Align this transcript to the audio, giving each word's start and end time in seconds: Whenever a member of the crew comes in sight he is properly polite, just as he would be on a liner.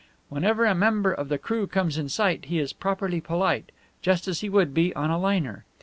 Whenever 0.29 0.65
a 0.65 0.73
member 0.73 1.11
of 1.13 1.29
the 1.29 1.37
crew 1.37 1.67
comes 1.67 1.95
in 1.95 2.09
sight 2.09 2.45
he 2.45 2.57
is 2.57 2.73
properly 2.73 3.21
polite, 3.21 3.71
just 4.01 4.27
as 4.27 4.41
he 4.41 4.49
would 4.49 4.73
be 4.73 4.91
on 4.95 5.11
a 5.11 5.19
liner. 5.19 5.63